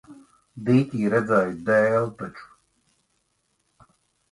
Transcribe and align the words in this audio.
Dīķī 0.69 1.11
redzēju 1.15 1.53
dēli 1.69 2.11
taču. 2.23 2.51